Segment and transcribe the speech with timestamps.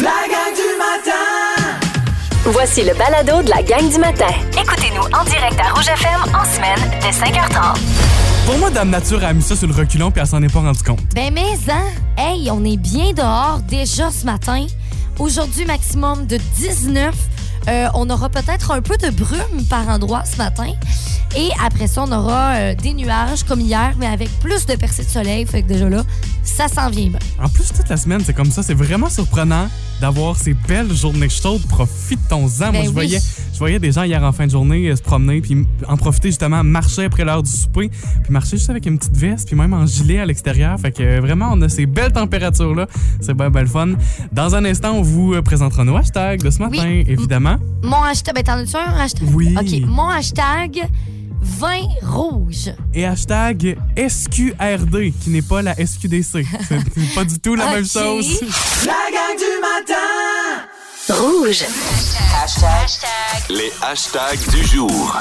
[0.00, 1.80] La gang du matin!
[2.44, 4.28] Voici le balado de la gang du matin.
[4.52, 7.76] Écoutez-nous en direct à Rouge FM en semaine dès 5h30.
[8.46, 10.60] Pour moi, Dame Nature a mis ça sur le reculon puis elle s'en est pas
[10.60, 11.00] rendu compte.
[11.16, 11.82] Ben mais hein,
[12.16, 14.66] hey, on est bien dehors déjà ce matin.
[15.18, 17.14] Aujourd'hui, maximum de 19.
[17.68, 20.68] Euh, on aura peut-être un peu de brume par endroit ce matin.
[21.36, 25.04] Et après ça, on aura euh, des nuages comme hier, mais avec plus de percées
[25.04, 25.44] de soleil.
[25.46, 26.02] Fait que déjà là,
[26.42, 27.18] ça s'en vient bien.
[27.42, 28.62] En plus, toute la semaine, c'est comme ça.
[28.62, 29.68] C'est vraiment surprenant
[30.00, 31.60] d'avoir ces belles journées chaudes.
[31.68, 32.58] Profitons-en.
[32.58, 32.92] Moi, Ben je oui.
[32.94, 33.18] voyais,
[33.52, 36.28] je voyais des gens hier en fin de journée euh, se promener puis en profiter
[36.28, 37.90] justement, marcher après l'heure du souper,
[38.22, 40.78] puis marcher juste avec une petite veste, puis même en gilet à l'extérieur.
[40.80, 42.86] Fait que euh, vraiment, on a ces belles températures-là.
[43.20, 43.88] C'est bien, bien le fun.
[44.32, 47.04] Dans un instant, on vous présentera nos hashtags de ce matin, Oui.
[47.06, 47.57] évidemment.
[47.82, 49.28] Mon hashtag, ben t'en as-tu un hashtag?
[49.34, 49.54] Oui.
[49.58, 50.88] OK, mon hashtag,
[51.40, 52.72] vin rouge.
[52.94, 56.44] Et hashtag SQRD, qui n'est pas la SQDC.
[56.68, 58.40] C'est pas du tout la même chose.
[58.84, 60.68] La gang du matin!
[61.10, 61.64] Rouge.
[63.48, 65.16] Les hashtags du jour.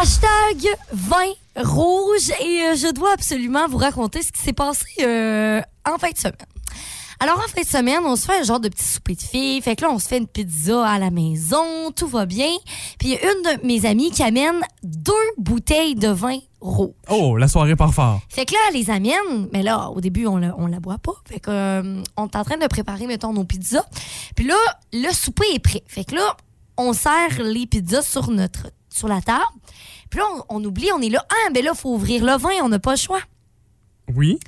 [0.00, 5.60] Hashtag vin rouge et euh, je dois absolument vous raconter ce qui s'est passé euh,
[5.84, 6.36] en fin de semaine.
[7.22, 9.62] Alors en fin de semaine, on se fait un genre de petit souper de filles.
[9.62, 12.50] Fait que là, on se fait une pizza à la maison, tout va bien.
[12.98, 16.90] Puis il y a une de mes amies qui amène deux bouteilles de vin rouge.
[17.08, 18.22] Oh, la soirée part fort.
[18.28, 20.98] Fait que là, elle les amène, mais là, au début, on la, on la boit
[20.98, 21.12] pas.
[21.24, 23.86] Fait que, euh, on est en train de préparer, mettons, nos pizzas.
[24.34, 24.56] Puis là,
[24.92, 25.84] le souper est prêt.
[25.86, 26.36] Fait que là,
[26.76, 29.44] on sert les pizzas sur notre sur la table.
[30.10, 31.24] Puis là, on, on oublie, on est là.
[31.30, 33.20] Ah, ben là, faut ouvrir le vin, on n'a pas le choix.
[34.12, 34.40] Oui.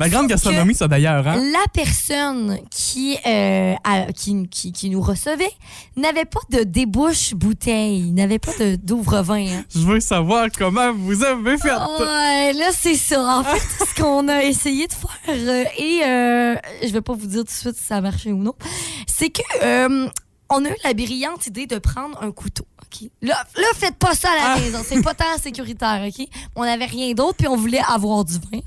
[0.00, 1.36] La grande gastronomie, ça d'ailleurs, hein?
[1.52, 5.50] La personne qui, euh, a- qui, qui, qui nous recevait
[5.96, 9.46] n'avait pas de débouche bouteille, n'avait pas de- d'ouvre-vin.
[9.48, 9.64] hein.
[9.74, 11.72] Je veux savoir comment vous avez fait.
[11.72, 13.38] Ouais, là, c'est ça.
[13.38, 17.26] En fait, ce qu'on a essayé de faire, euh, et euh, je vais pas vous
[17.26, 18.54] dire tout de suite si ça a marché ou non,
[19.06, 20.08] c'est que euh,
[20.50, 22.66] on a eu la brillante idée de prendre un couteau.
[22.82, 23.08] OK?
[23.22, 24.58] Là, là, faites pas ça à la Ah.
[24.60, 24.78] maison.
[24.86, 26.26] C'est pas tant sécuritaire, OK?
[26.56, 28.60] On avait rien d'autre, puis on voulait avoir du vin.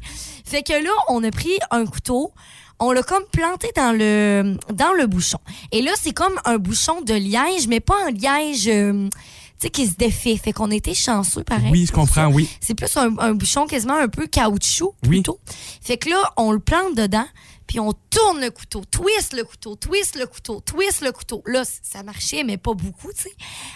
[0.46, 2.32] Fait que là, on a pris un couteau,
[2.80, 5.40] on l'a comme planté dans le, dans le bouchon.
[5.72, 9.70] Et là, c'est comme un bouchon de liège, mais pas un liège, euh, tu sais,
[9.70, 10.36] qui se défait.
[10.38, 11.70] Fait qu'on était chanceux, pareil.
[11.72, 12.50] Oui, je comprends, oui.
[12.60, 15.10] C'est plus un, un bouchon quasiment un peu caoutchouc, Oui.
[15.10, 15.40] plutôt.
[15.82, 17.26] Fait que là, on le plante dedans,
[17.72, 21.42] puis on tourne le couteau, twist le couteau, twist le couteau, twist le couteau.
[21.46, 23.32] Là, ça marchait, mais pas beaucoup, tu sais.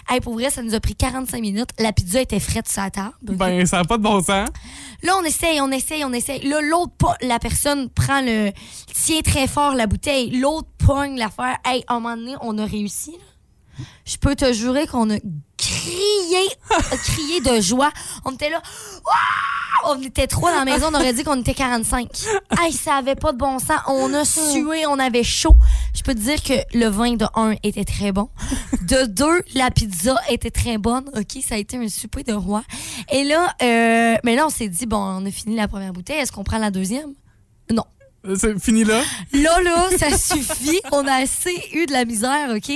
[0.06, 1.70] Hey, pour vrai, ça nous a pris 45 minutes.
[1.78, 3.14] La pizza était frette sur la table.
[3.22, 4.50] Ben, ça n'a pas de bon sens.
[5.02, 6.46] Là, on essaye, on essaye, on essaye.
[6.46, 8.50] Là, l'autre, pas- la personne prend le.
[8.92, 10.28] tient très fort la bouteille.
[10.38, 11.56] L'autre pogne l'affaire.
[11.64, 13.12] Hey, à un moment donné, on a réussi.
[13.12, 13.18] là.
[14.04, 15.18] Je peux te jurer qu'on a
[15.56, 16.48] crié,
[17.04, 17.90] crié de joie.
[18.24, 18.62] On était là.
[19.88, 22.08] On était trois dans la maison, on aurait dit qu'on était 45.
[22.60, 23.78] Hey, ça avait pas de bon sens.
[23.86, 25.54] On a sué, on avait chaud.
[25.94, 28.28] Je peux te dire que le vin de un était très bon.
[28.82, 31.04] De deux, la pizza était très bonne.
[31.14, 32.62] OK, ça a été un souper de roi.
[33.12, 36.18] Et là, euh, mais là, on s'est dit, bon, on a fini la première bouteille.
[36.18, 37.12] Est-ce qu'on prend la deuxième?
[37.70, 37.84] Non.
[38.34, 39.02] C'est fini là?
[39.32, 40.80] Là, là, ça suffit.
[40.92, 42.70] On a assez eu de la misère, OK?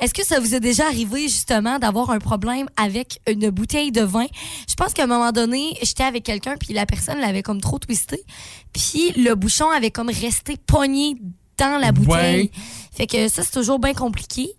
[0.00, 4.02] Est-ce que ça vous est déjà arrivé, justement, d'avoir un problème avec une bouteille de
[4.02, 4.26] vin?
[4.68, 7.78] Je pense qu'à un moment donné, j'étais avec quelqu'un, puis la personne l'avait comme trop
[7.78, 8.22] twisté.
[8.72, 11.16] Puis le bouchon avait comme resté pogné
[11.58, 12.50] dans la bouteille.
[12.94, 14.50] Fait que ça, c'est toujours bien compliqué.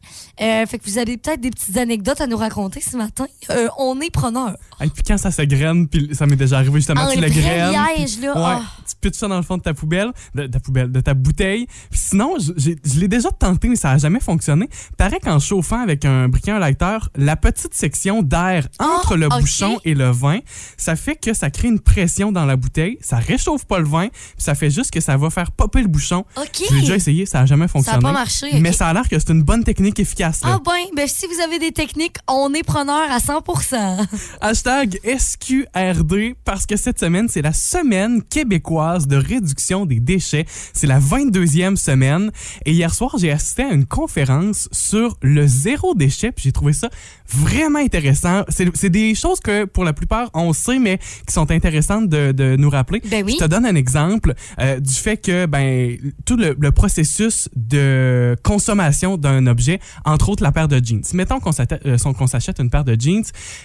[0.42, 3.26] Euh, fait que vous avez peut-être des petites anecdotes à nous raconter ce matin.
[3.52, 4.58] Euh, on est preneur.
[4.82, 7.30] Et puis quand ça se graine, puis ça m'est déjà arrivé justement, Ah, tu vrai
[7.30, 7.72] graines.
[7.72, 8.62] liège, puis- là, Ouais, ah.
[8.88, 11.68] tu pitches ça dans le fond de ta poubelle, de ta poubelle, de ta bouteille.
[11.92, 14.68] Puis sinon, je, l'ai déjà tenté, mais ça a jamais fonctionné.
[14.98, 19.40] Paraît qu'en chauffant avec un briquet, un lighter, la petite section d'air entre le Ah,
[19.40, 20.40] bouchon et le vin,
[20.78, 24.08] ça fait que ça crée une pression dans la bouteille, ça réchauffe pas le vin,
[24.10, 26.26] puis ça fait juste que ça va faire popper le bouchon.
[26.38, 26.64] OK.
[26.70, 28.00] Je l'ai déjà essayé, ça a jamais fonctionné.
[28.02, 28.48] pas marché.
[28.60, 30.23] Mais ça a l'air que c'est une bonne technique efficace.
[30.24, 30.54] Là.
[30.56, 34.06] Ah ben, ben, si vous avez des techniques, on est preneur à 100%
[34.42, 40.46] Hashtag SQRD parce que cette semaine, c'est la semaine québécoise de réduction des déchets.
[40.74, 42.32] C'est la 22e semaine.
[42.66, 46.32] Et hier soir, j'ai assisté à une conférence sur le zéro déchet.
[46.32, 46.90] Puis j'ai trouvé ça
[47.36, 48.44] vraiment intéressant.
[48.50, 52.56] C'est des choses que pour la plupart, on sait, mais qui sont intéressantes de, de
[52.56, 53.02] nous rappeler.
[53.10, 53.34] Ben oui.
[53.40, 58.36] Je te donne un exemple euh, du fait que ben, tout le, le processus de
[58.44, 61.02] consommation d'un objet, en entre autres la paire de jeans.
[61.14, 63.24] Mettons qu'on euh, qu'on s'achète une paire de jeans,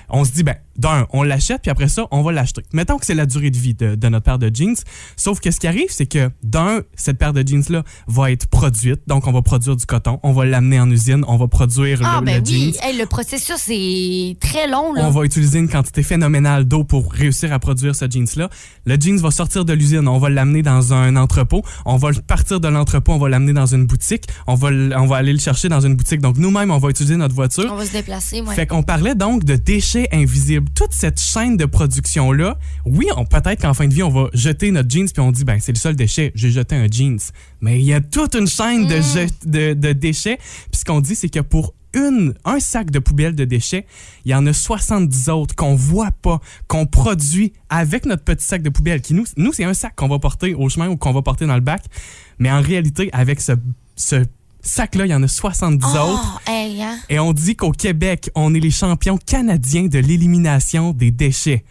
[0.09, 2.62] on se dit, ben, d'un, on l'achète, puis après ça, on va l'acheter.
[2.73, 4.76] Mettons que c'est la durée de vie de, de notre paire de jeans.
[5.17, 9.00] Sauf que ce qui arrive, c'est que, d'un, cette paire de jeans-là va être produite,
[9.06, 12.20] donc on va produire du coton, on va l'amener en usine, on va produire Ah,
[12.20, 12.73] le, ben le oui.
[12.73, 12.82] jeans.
[12.88, 15.06] Hey, le processus est très long, là.
[15.06, 18.49] On va utiliser une quantité phénoménale d'eau pour réussir à produire ce jeans-là.
[18.87, 21.62] Le jeans va sortir de l'usine, on va l'amener dans un entrepôt.
[21.84, 24.25] On va partir de l'entrepôt, on va l'amener dans une boutique.
[24.46, 26.20] On va, on va aller le chercher dans une boutique.
[26.20, 27.69] Donc nous-mêmes, on va utiliser notre voiture.
[27.72, 28.55] On va se déplacer, ouais.
[28.55, 30.69] Fait qu'on parlait donc de déchets invisibles.
[30.75, 34.70] Toute cette chaîne de production-là, oui, on peut-être qu'en fin de vie, on va jeter
[34.70, 37.19] notre jeans puis on dit, ben c'est le seul déchet, j'ai jeté un jeans.
[37.60, 40.38] Mais il y a toute une chaîne de, jet- de, de déchets.
[40.70, 43.87] Puis ce qu'on dit, c'est que pour une, un sac de poubelle de déchets,
[44.25, 48.62] il y en a 70 autres qu'on voit pas, qu'on produit avec notre petit sac
[48.62, 49.00] de poubelle.
[49.00, 51.46] Qui nous, nous c'est un sac qu'on va porter au chemin ou qu'on va porter
[51.46, 51.85] dans le bac.
[52.38, 53.52] Mais en réalité, avec ce,
[53.96, 54.25] ce
[54.61, 56.40] sac-là, il y en a 70 autres.
[56.46, 56.99] Oh, hey, hein?
[57.08, 61.64] Et on dit qu'au Québec, on est les champions canadiens de l'élimination des déchets.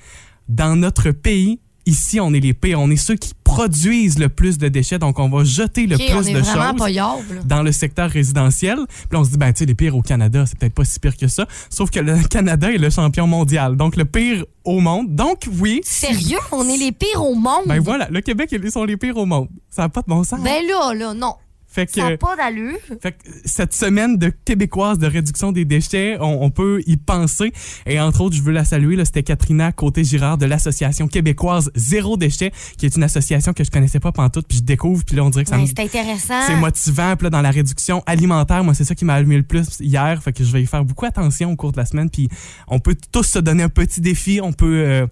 [0.50, 2.80] Dans notre pays, ici, on est les pires.
[2.80, 5.00] On est ceux qui produisent le plus de déchets.
[5.00, 8.78] Donc, on va jeter le on plus est de choses dans le secteur résidentiel.
[9.10, 11.00] Puis on se dit, ben, tu sais, les pires au Canada, c'est peut-être pas si
[11.00, 11.48] pire que ça.
[11.69, 13.75] Sauf que le Canada est le champion mondial.
[13.75, 15.16] Donc, le pire au monde.
[15.16, 15.81] Donc, oui.
[15.84, 16.38] Sérieux?
[16.51, 17.63] On est les pires au monde?
[17.66, 19.48] Ben voilà, le Québec, ils sont les pires au monde.
[19.69, 20.42] Ça n'a pas de bon sens.
[20.42, 21.34] Ben là, là, non.
[21.77, 22.79] Fait que, Ça n'a pas d'allure.
[23.01, 27.53] fait que cette semaine de québécoise de réduction des déchets, on, on peut y penser.
[27.85, 28.97] Et entre autres, je veux la saluer.
[29.06, 34.00] C'était Katrina Côté-Girard de l'Association québécoise Zéro Déchet, qui est une association que je connaissais
[34.00, 36.41] pas pantoute, puis je découvre, puis là, on dirait que ça Ouais, c'est intéressant.
[36.47, 37.15] C'est motivant.
[37.15, 40.21] Puis là, dans la réduction alimentaire, moi, c'est ça qui m'a allumé le plus hier.
[40.24, 42.09] Fait que je vais y faire beaucoup attention au cours de la semaine.
[42.09, 42.27] Puis
[42.68, 44.39] on peut tous se donner un petit défi.
[44.41, 45.07] On peut euh,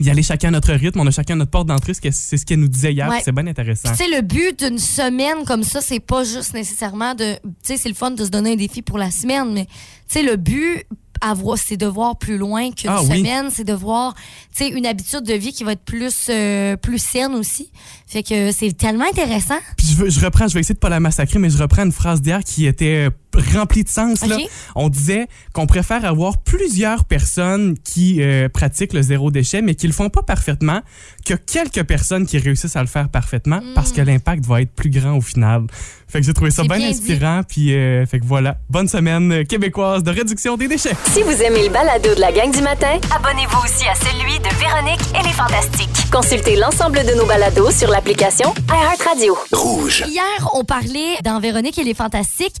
[0.00, 1.00] y aller chacun à notre rythme.
[1.00, 1.92] On a chacun notre porte d'entrée.
[1.94, 3.08] C'est ce qu'elle nous disait hier.
[3.08, 3.20] Ouais.
[3.24, 3.90] C'est bien intéressant.
[3.90, 7.34] Tu sais, le but d'une semaine comme ça, c'est pas juste nécessairement de.
[7.34, 9.72] Tu sais, c'est le fun de se donner un défi pour la semaine, mais tu
[10.08, 10.86] sais, le but.
[11.20, 13.18] À voir- c'est de voir plus loin qu'une Ah oui.
[13.18, 14.14] semaine, c'est de voir
[14.60, 17.70] une habitude de vie qui va être plus, euh, plus saine aussi.
[18.06, 19.58] Fait que c'est tellement intéressant.
[19.76, 21.84] Puis je, veux- je reprends, je vais essayer de pas la massacrer, mais je reprends
[21.84, 24.24] une phrase d'hier qui était euh, remplie de sens.
[24.26, 24.36] Là.
[24.74, 29.86] On disait qu'on préfère avoir plusieurs personnes qui euh, pratiquent le zéro déchet, mais qui
[29.86, 30.80] le font pas parfaitement,
[31.24, 34.90] que quelques personnes qui réussissent à le faire parfaitement, parce que l'impact va être plus
[34.90, 35.64] grand au final.
[36.08, 39.32] Fait que j'ai trouvé ça bien bien inspirant, puis euh, fait que voilà, bonne semaine
[39.32, 40.94] euh, québécoise de réduction des déchets.
[41.12, 44.48] Si vous aimez le balado de la gang du matin, abonnez-vous aussi à celui de
[44.58, 46.10] Véronique et les Fantastiques.
[46.12, 49.36] Consultez l'ensemble de nos balados sur l'application iHeartRadio.
[49.52, 50.04] Rouge.
[50.06, 52.56] Hier, on parlait dans Véronique et les Fantastiques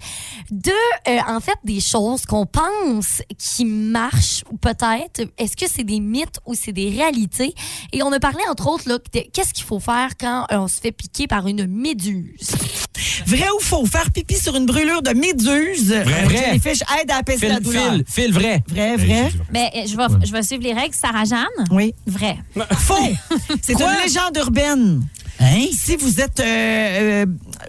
[0.50, 0.70] de,
[1.08, 5.28] euh, en fait, des choses qu'on pense qui marchent, ou peut-être.
[5.38, 7.54] Est-ce que c'est des mythes ou c'est des réalités?
[7.92, 10.68] Et on a parlé, entre autres, là, de qu'est-ce qu'il faut faire quand euh, on
[10.68, 12.52] se fait piquer par une méduse.
[13.46, 13.86] Vrai ou faux?
[13.86, 15.88] Faire pipi sur une brûlure de méduse.
[15.92, 16.24] Vrai.
[16.24, 17.92] Euh, Jellyfish aide à apaiser la Fil, douleur.
[17.92, 18.64] fil, fil vrai.
[18.68, 19.30] Vrai, vrai.
[19.52, 20.94] Ben, euh, je vais, je vais suivre les règles.
[20.94, 21.94] Sarah Jeanne, Oui.
[22.06, 22.36] vrai.
[22.78, 22.94] Faux.
[23.62, 25.06] C'est une légende urbaine.
[25.38, 25.66] Hein?
[25.78, 26.44] Si vous êtes euh,
[27.24, 27.26] euh,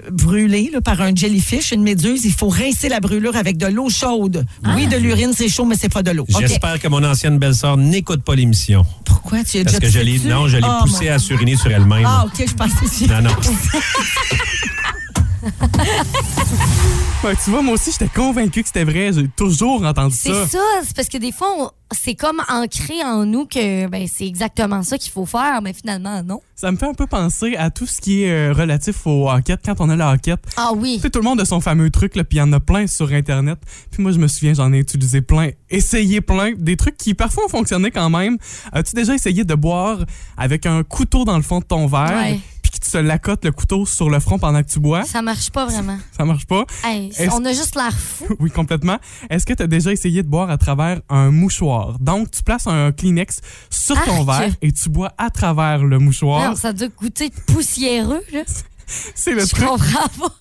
[0.09, 3.89] brûlé là, par un jellyfish, une méduse, il faut rincer la brûlure avec de l'eau
[3.89, 4.45] chaude.
[4.75, 6.25] Oui, de l'urine, c'est chaud, mais c'est pas de l'eau.
[6.39, 8.85] J'espère que mon ancienne belle-sœur n'écoute pas l'émission.
[9.03, 11.19] Pourquoi tu as Parce déjà que je l'ai, non, je l'ai Ah, poussée mon- à
[11.19, 12.05] suriner sur elle-même.
[12.05, 13.35] Ah, OK, je pensais que Non, non.
[17.23, 19.11] Ouais, tu vois, moi aussi, j'étais convaincu que c'était vrai.
[19.11, 20.47] J'ai toujours entendu C'est ça.
[20.47, 24.27] ça, c'est parce que des fois, on- c'est comme ancré en nous que ben, c'est
[24.27, 26.41] exactement ça qu'il faut faire, mais finalement, non.
[26.55, 29.61] Ça me fait un peu penser à tout ce qui est euh, relatif aux enquêtes.
[29.65, 31.01] Quand on a la enquête, Ah oui.
[31.01, 33.11] Tout le monde a son fameux truc, là, puis il y en a plein sur
[33.11, 33.57] Internet.
[33.89, 37.45] Puis moi, je me souviens, j'en ai utilisé plein, essayé plein, des trucs qui parfois
[37.45, 38.37] ont fonctionné quand même.
[38.71, 39.99] As-tu déjà essayé de boire
[40.37, 42.39] avec un couteau dans le fond de ton verre, Ouais.
[42.79, 45.03] Tu te l'accotes le couteau sur le front pendant que tu bois?
[45.03, 45.97] Ça marche pas vraiment.
[46.15, 46.65] Ça marche pas?
[46.83, 48.25] Hey, on a juste l'air fou.
[48.39, 48.97] Oui, complètement.
[49.29, 51.97] Est-ce que tu as déjà essayé de boire à travers un mouchoir?
[51.99, 54.41] Donc, tu places un Kleenex sur ton Arc!
[54.41, 56.49] verre et tu bois à travers le mouchoir.
[56.49, 58.41] Non, ça doit goûter poussiéreux, là.
[59.15, 60.35] C'est le Je truc, comprends pas.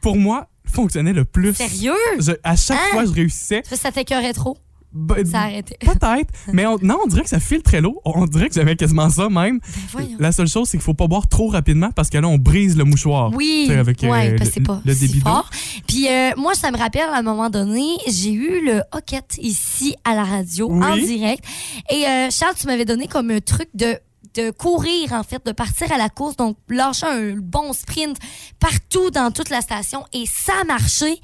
[0.00, 1.54] pour moi, fonctionnait le plus.
[1.54, 1.94] Sérieux?
[2.18, 2.92] Je- à chaque Hein?
[2.92, 3.62] fois, je réussissais.
[3.68, 4.56] Ça, ça t'écœurait trop?
[4.94, 5.76] Ben, Ça a arrêté.
[5.80, 8.00] Peut-être, mais on- non, on dirait que ça filtre l'eau.
[8.04, 9.58] On dirait que j'aimais quasiment ça même.
[9.92, 10.06] Ben.
[10.20, 12.76] La seule chose, c'est qu'il faut pas boire trop rapidement parce que là, on brise
[12.76, 13.32] le mouchoir.
[13.34, 15.30] Oui, avec, euh, ouais, parce le- pas le si débit d'eau.
[15.30, 15.50] fort.
[15.88, 19.96] Puis euh, moi, ça me rappelle à un moment donné, j'ai eu le hoquette ici
[20.04, 20.84] à la radio Oui.
[20.86, 21.44] en direct.
[21.90, 23.98] Et euh, Charles, tu m'avais donné comme un truc de
[24.36, 28.16] de courir en fait, de partir à la course, donc lâcher un bon sprint
[28.58, 31.20] partout dans toute la station et ça a marché.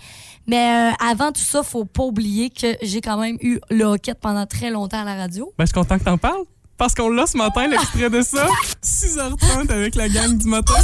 [0.47, 4.15] Mais euh, avant tout ça, faut pas oublier que j'ai quand même eu le hockey
[4.15, 5.53] pendant très longtemps à la radio.
[5.59, 6.45] Ben, je suis content que t'en parles.
[6.77, 8.49] Parce qu'on l'a ce matin, l'extrait de ça.
[8.83, 10.75] 6h30 avec la gang du matin.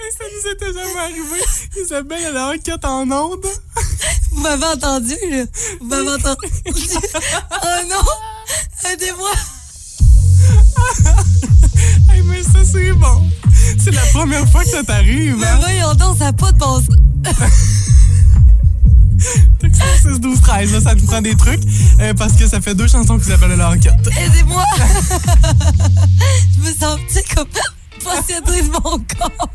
[0.00, 1.44] Oh ça nous était jamais arrivé.
[1.76, 3.46] Isabelle, elle a enquête en onde.
[4.32, 5.44] Vous m'avez entendu, là?
[5.80, 6.46] Vous m'avez entendu.
[7.52, 8.90] oh non!
[8.90, 9.30] Aidez-moi!
[12.10, 13.28] Hey, mais ça, c'est bon.
[13.78, 15.58] C'est la première fois que ça t'arrive, Mais hein?
[15.60, 16.86] voyons donc, ça n'a pas de bon sens.
[19.60, 21.60] Texto 6 12 13 là, ça nous prend des trucs
[22.00, 23.88] euh, parce que ça fait deux chansons qu'Isabelle a leur cut.
[24.16, 24.64] Aidez-moi!
[26.54, 27.46] Je me sens, sais, comme
[28.04, 29.50] possédée de mon corps.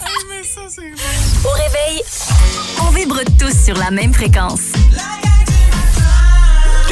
[0.00, 1.48] Hey, mais ça, c'est bon.
[1.48, 2.02] Au réveil,
[2.82, 4.60] on vibre tous sur la même fréquence.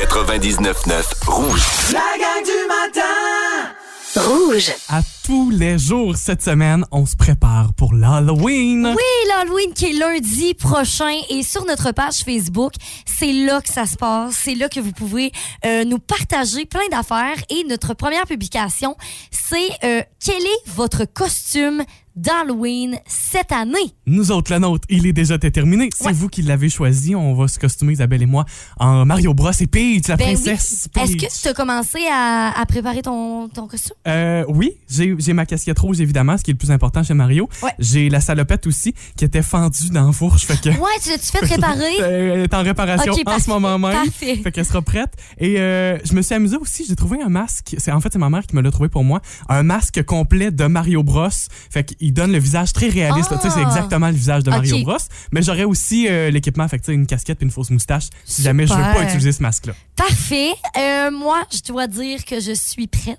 [0.06, 1.62] 99.9 Rouge.
[1.92, 3.74] La gang du matin
[4.16, 4.72] Rouge.
[4.88, 8.86] À tous les jours cette semaine, on se prépare pour l'Halloween.
[8.86, 12.72] Oui, l'Halloween qui est lundi prochain et sur notre page Facebook,
[13.04, 14.34] c'est là que ça se passe.
[14.42, 15.32] C'est là que vous pouvez
[15.66, 17.36] euh, nous partager plein d'affaires.
[17.50, 18.96] Et notre première publication,
[19.30, 21.84] c'est euh, quel est votre costume
[22.16, 23.94] d'Halloween cette année?
[24.06, 25.90] Nous autres, la nôtre, il est déjà déterminé.
[25.96, 26.12] C'est Ouais.
[26.12, 27.14] vous qui l'avez choisi.
[27.14, 28.44] On va se costumer, Isabelle et moi,
[28.78, 30.34] en Mario Bros et Peach, la Ben oui.
[30.34, 33.94] princesse Est-ce que tu as commencé à, à préparer ton, ton costume?
[34.08, 37.48] Euh, oui, j'ai ma casquette rouge, évidemment, ce qui est le plus important chez Mario.
[37.62, 37.70] Ouais.
[37.78, 40.44] J'ai la salopette aussi, qui était fendue dans la fourche.
[40.46, 40.68] Fait que...
[40.70, 41.96] Ouais, tu l'as-tu fait réparer?
[42.00, 43.92] Elle est en réparation Ok, en parfait, ce moment même.
[43.92, 44.36] parfait.
[44.36, 45.12] Fait qu'elle sera prête.
[45.38, 46.84] Et euh, je me suis amusée aussi.
[46.88, 47.76] J'ai trouvé un masque.
[47.90, 49.20] En fait c'est ma mère qui me l'a trouvé pour moi.
[49.48, 51.28] Un masque complet de Mario Bros.
[51.70, 53.30] Fait qu'il donne le visage très réaliste.
[53.42, 53.62] c'est Ah.
[53.62, 54.50] exactement le visage de.
[54.50, 54.96] Mario Bros.
[55.32, 56.66] Mais j'aurais aussi euh, l'équipement.
[56.68, 58.08] Fait que une casquette et une fausse moustache.
[58.24, 58.94] Si jamais je veux Super.
[58.94, 59.74] pas utiliser ce masque-là.
[59.96, 60.52] Parfait.
[60.78, 63.18] Euh, moi, je dois dire que je suis prête.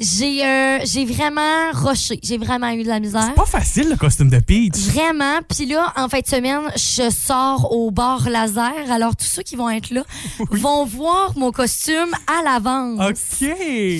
[0.00, 2.18] J'ai euh, j'ai vraiment rushé.
[2.22, 3.24] J'ai vraiment eu de la misère.
[3.28, 4.76] C'est pas facile le costume de Peach.
[4.76, 5.38] Vraiment.
[5.48, 8.90] Puis là, en fin de semaine, je sors au bar laser.
[8.90, 10.02] Alors, tous ceux qui vont être là
[10.50, 12.98] vont voir mon costume à l'avance.
[13.08, 13.48] OK.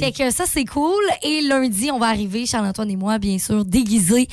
[0.00, 1.02] Fait que ça, c'est cool.
[1.22, 4.28] Et lundi, on va arriver, Charles-Antoine et moi, bien sûr, déguisés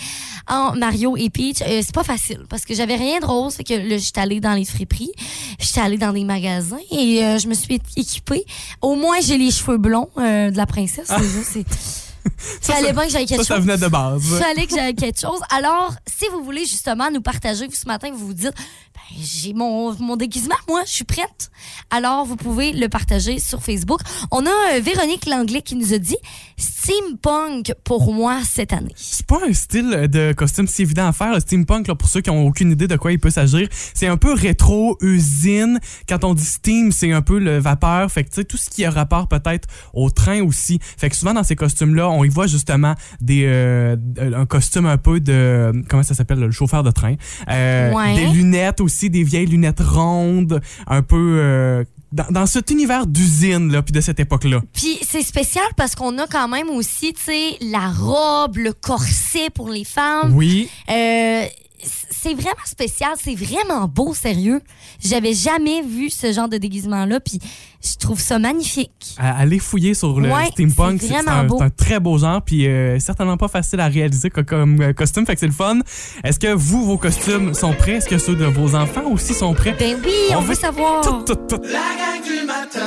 [0.48, 1.62] en Mario et Peach.
[1.62, 3.56] Euh, c'est pas facile parce que j'avais rien de rose.
[3.56, 5.12] Fait que là, j'étais allée dans les friperies,
[5.60, 8.46] j'étais allée dans des magasins et euh, je me suis équipée.
[8.82, 11.08] Au moins, j'ai les cheveux blonds euh, de la princesse.
[11.20, 11.44] Déjà,
[12.62, 13.66] Ça, Fallait bien que j'aille quelque Ça, ça chose.
[13.66, 14.24] venait de base.
[14.40, 15.40] Fallait que j'aille quelque chose.
[15.50, 18.54] Alors, si vous voulez justement nous partager, vous ce matin, vous vous dites,
[18.94, 21.50] ben, j'ai mon, mon déguisement, moi, je suis prête.
[21.90, 24.02] Alors, vous pouvez le partager sur Facebook.
[24.32, 26.18] On a euh, Véronique Langlais qui nous a dit
[26.58, 28.94] steampunk pour moi cette année.
[28.96, 32.22] C'est pas un style de costume si évident à faire, le steampunk, là, pour ceux
[32.22, 33.68] qui ont aucune idée de quoi il peut s'agir.
[33.94, 35.80] C'est un peu rétro, usine.
[36.10, 38.12] Quand on dit steam, c'est un peu le vapeur.
[38.12, 40.80] Fait que, tu sais, tout ce qui a rapport peut-être au train aussi.
[40.98, 44.98] Fait que souvent, dans ces costumes-là, on y voit justement des, euh, un costume un
[44.98, 47.16] peu de, comment ça s'appelle, le chauffeur de train.
[47.50, 48.16] Euh, Ouais.
[48.16, 53.72] Des lunettes aussi, des vieilles lunettes rondes, un peu, euh, dans, dans cet univers d'usine,
[53.72, 54.62] là, puis de cette époque-là.
[54.74, 59.50] Puis c'est spécial parce qu'on a quand même aussi, tu sais, la robe, le corset
[59.54, 60.36] pour les femmes.
[60.36, 60.70] Oui.
[60.90, 61.46] Euh,
[61.84, 64.62] c'est vraiment spécial, c'est vraiment beau, sérieux.
[65.04, 67.40] J'avais jamais vu ce genre de déguisement-là, puis
[67.84, 69.16] je trouve ça magnifique.
[69.18, 71.02] à aller fouiller sur le Ouais, steampunk.
[71.02, 71.58] c'est un, beau.
[71.58, 74.94] c'est un très beau genre, puis euh, certainement pas facile à réaliser co- comme, euh,
[74.94, 75.80] costume, fait que c'est le fun.
[76.24, 77.94] Est-ce que vous, vos costumes sont prêts?
[77.94, 79.76] Est-ce que ceux de vos enfants aussi sont prêts?
[79.80, 81.02] Ben oui, on, On veut veut savoir.
[81.02, 81.62] Tout, tout, tout.
[81.64, 82.80] La gang du matin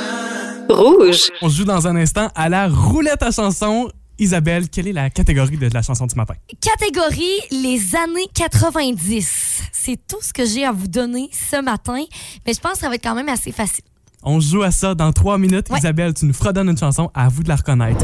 [0.69, 1.29] Rouge.
[1.41, 3.89] On se joue dans un instant à la roulette à chansons.
[4.17, 6.35] Isabelle, quelle est la catégorie de la chanson du matin?
[6.61, 9.61] Catégorie les années 90.
[9.73, 12.01] C'est tout ce que j'ai à vous donner ce matin,
[12.45, 13.83] mais je pense que ça va être quand même assez facile.
[14.23, 15.69] On joue à ça dans trois minutes.
[15.69, 15.79] Ouais.
[15.79, 18.03] Isabelle, tu nous fredonnes une chanson, à vous de la reconnaître.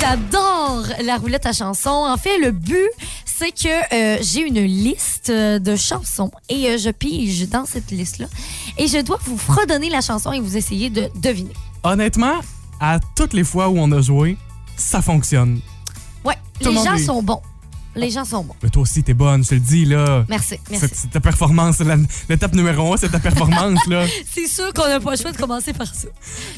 [0.00, 2.06] J'adore la roulette à chansons.
[2.08, 2.90] En fait, le but,
[3.24, 8.26] c'est que euh, j'ai une liste de chansons et euh, je pige dans cette liste-là.
[8.76, 11.54] Et je dois vous fredonner la chanson et vous essayer de deviner.
[11.82, 12.40] Honnêtement,
[12.80, 14.36] à toutes les fois où on a joué,
[14.78, 15.60] ça fonctionne.
[16.24, 17.42] Ouais, Tout les gens est- sont bons.
[17.96, 18.54] Les gens sont bons.
[18.62, 20.24] Mais toi aussi, t'es bonne, je te le dis, là.
[20.28, 20.86] Merci, merci.
[20.94, 21.80] C'est ta performance.
[22.28, 24.06] L'étape numéro un, c'est ta performance, là.
[24.32, 26.06] C'est sûr qu'on n'a pas le choix de commencer par ça.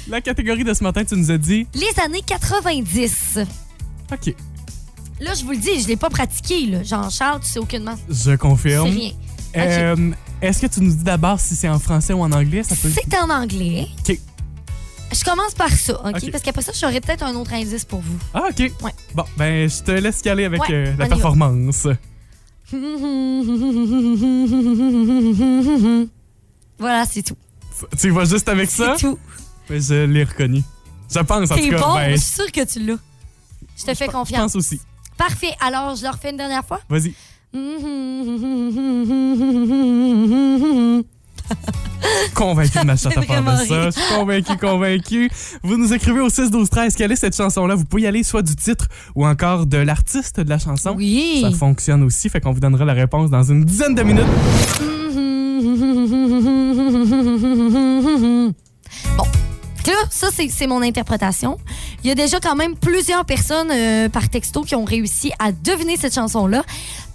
[0.08, 1.66] La catégorie de ce matin, tu nous as dit?
[1.74, 3.38] Les années 90.
[4.12, 4.34] OK,
[5.20, 6.66] Là, je vous le dis, je l'ai pas pratiqué.
[6.66, 6.82] là.
[6.82, 7.94] Jean-Charles, tu sais aucunement.
[8.08, 8.88] je C'est confirme.
[8.88, 9.12] rien.
[9.56, 12.62] Euh, Est-ce que tu nous dis d'abord si c'est en français ou en anglais?
[12.62, 12.90] Ça peut...
[12.94, 13.86] C'est en anglais.
[14.08, 14.18] OK.
[15.12, 16.14] Je commence par ça, OK?
[16.16, 16.30] OK.
[16.30, 18.16] Parce qu'après ça, j'aurai peut-être un autre indice pour vous.
[18.32, 18.58] Ah, OK.
[18.82, 18.92] Ouais.
[19.14, 21.86] Bon, ben, je te laisse y aller avec Ouais, euh, la performance.
[26.78, 27.36] Voilà, c'est tout.
[27.98, 28.94] Tu vas juste avec ça?
[28.96, 29.18] C'est tout.
[29.68, 30.62] Ben, je l'ai reconnu.
[31.14, 31.78] Je pense, en tout cas.
[31.78, 32.96] bon, ben, je suis sûre que tu l'as.
[33.76, 34.52] Je te fais je confiance.
[34.52, 34.80] pense aussi.
[35.18, 35.52] Parfait.
[35.60, 36.80] Alors, je le refais une dernière fois.
[36.88, 37.12] Vas-y.
[42.34, 43.84] Convaincu de ma chatte à part de ça.
[43.86, 45.30] Je suis convaincu, convaincu.
[45.62, 47.74] Vous nous écrivez au 6 12 13 quelle est cette chanson-là?
[47.74, 50.94] Vous pouvez y aller soit du titre ou encore de l'artiste de la chanson.
[50.96, 51.40] Oui.
[51.42, 54.26] Ça fonctionne aussi, fait qu'on vous donnera la réponse dans une dizaine de minutes.
[59.16, 59.24] Bon.
[59.86, 61.58] Là, ça, c'est c'est mon interprétation.
[62.04, 65.52] Il y a déjà quand même plusieurs personnes euh, par texto qui ont réussi à
[65.52, 66.62] deviner cette chanson-là.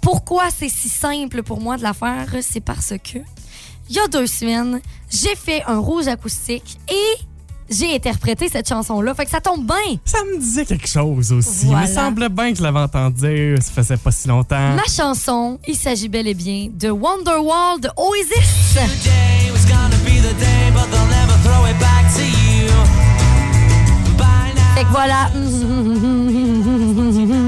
[0.00, 2.26] Pourquoi c'est si simple pour moi de la faire?
[2.42, 3.18] C'est parce que,
[3.88, 7.22] il y a deux semaines, j'ai fait un rouge acoustique et
[7.68, 9.14] j'ai interprété cette chanson-là.
[9.14, 9.96] Fait que ça tombe bien.
[10.04, 11.66] Ça me disait quelque chose aussi.
[11.66, 11.86] Voilà.
[11.86, 13.56] Il me semblait bien que je l'avais entendu.
[13.60, 14.74] Ça faisait pas si longtemps.
[14.74, 18.74] Ma chanson, il s'agit bel et bien de Wonderwall de Oasis.
[18.74, 22.68] Today was gonna be the day, but they'll never throw it back to you.
[24.16, 24.74] By now.
[24.76, 25.30] Fait que voilà.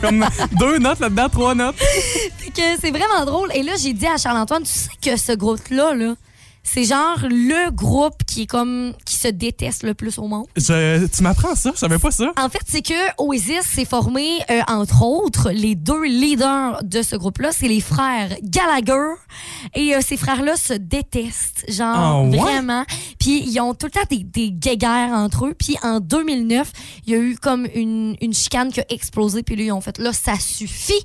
[0.00, 0.24] Comme
[0.58, 1.76] deux notes là-dedans, trois notes.
[1.76, 3.50] Fait que c'est vraiment drôle.
[3.54, 6.14] Et là, j'ai dit à Charles-Antoine, tu sais que ce groupe-là, là,
[6.62, 8.92] c'est genre le groupe qui est comme
[9.26, 10.46] se déteste le plus au monde.
[10.56, 11.72] Je- tu m'apprends ça?
[11.74, 12.32] Je savais pas ça.
[12.40, 17.16] En fait, c'est que Oasis s'est formé, euh, entre autres, les deux leaders de ce
[17.16, 19.14] groupe-là, c'est les frères Gallagher.
[19.74, 22.84] Et euh, ces frères-là se détestent, genre Ah vraiment.
[23.18, 25.54] Puis ils ont tout le temps des, des guéguerres entre eux.
[25.58, 26.70] Puis en 2009,
[27.06, 29.42] il y a eu comme une, une chicane qui a explosé.
[29.42, 31.02] Puis là, ils ont fait, là, ça suffit.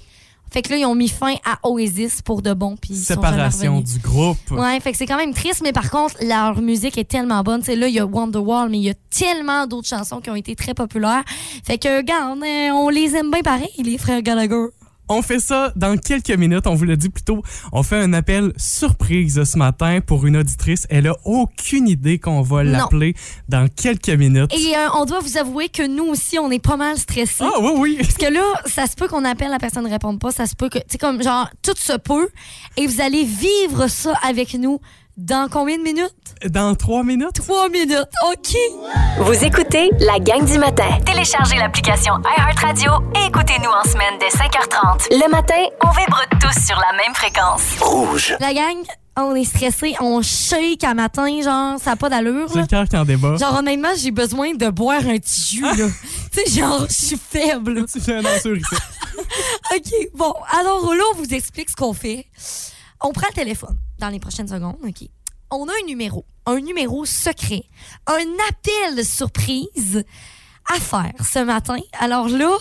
[0.52, 2.76] Fait que là, ils ont mis fin à Oasis pour de bon.
[2.76, 4.38] Puis Séparation du groupe.
[4.52, 7.64] Ouais, fait que c'est quand même triste, mais par contre, leur musique est tellement bonne.
[7.64, 10.36] Sais, là, il y a Wonderwall, mais il y a tellement d'autres chansons qui ont
[10.36, 11.24] été très populaires.
[11.66, 12.38] Fait que, regarde,
[12.74, 14.68] on les aime bien pareil, les frères Gallagher.
[15.10, 16.68] On fait ça dans quelques minutes.
[16.68, 17.44] On vous l'a dit plus tôt.
[17.74, 20.88] On fait un appel surprise ce matin pour une auditrice.
[20.90, 23.14] Elle a aucune idée qu'on va l'appeler
[23.50, 24.54] dans quelques minutes.
[24.54, 27.44] Et euh, on doit vous avouer que nous aussi, on est pas mal stressés.
[27.44, 27.98] Ah oui, oui.
[28.00, 30.32] Parce que là, ça se peut qu'on appelle, la personne ne réponde pas.
[30.32, 32.30] Ça se peut que, tu sais, comme genre, tout se peut.
[32.78, 34.80] Et vous allez vivre ça avec nous
[35.18, 36.14] dans combien de minutes?
[36.50, 37.34] Dans trois minutes.
[37.34, 38.08] Trois minutes.
[38.32, 38.56] OK.
[39.20, 40.90] Vous écoutez la gang du matin.
[41.06, 45.08] Téléchargez l'application iHeartRadio et écoutez-nous en semaine dès 5h30.
[45.12, 47.62] Le matin, on vibre tous sur la même fréquence.
[47.82, 48.36] Rouge.
[48.40, 48.78] La gang,
[49.18, 52.48] on est stressé, on shake à matin, genre, ça n'a pas d'allure.
[52.56, 52.62] Là.
[52.62, 53.36] le cœur qui en débat.
[53.36, 55.88] Genre, honnêtement, j'ai besoin de boire un petit jus, là.
[56.32, 57.86] tu sais, genre, je suis faible.
[57.92, 58.76] Tu fais un danseur ici.
[59.76, 60.34] OK, bon.
[60.58, 62.26] Alors là, on vous explique ce qu'on fait.
[63.02, 65.08] On prend le téléphone dans les prochaines secondes, OK?
[65.52, 67.64] On a un numéro, un numéro secret,
[68.08, 70.04] un appel surprise
[70.74, 71.78] à faire ce matin.
[72.00, 72.58] Alors là,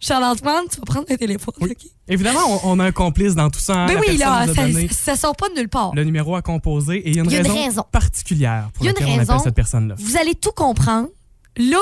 [0.00, 1.76] Charles-Antoine, tu vas prendre le téléphone, Oui.
[2.08, 3.74] Évidemment, on, on a un complice dans tout ça.
[3.74, 3.86] hein.
[3.86, 5.94] Mais La oui, là, ça, ça sort pas de nulle part.
[5.94, 8.70] le numéro à composer et il y a une, Il y a une raison, particulière
[8.72, 9.32] pour y a une laquelle on raison.
[9.34, 9.94] appelle cette personne-là.
[9.98, 11.08] Vous allez tout comprendre.
[11.58, 11.78] Là,